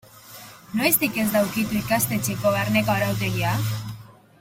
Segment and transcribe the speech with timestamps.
[0.79, 3.57] Noiztik ez da ukitu ikastetxeko barneko arautegia?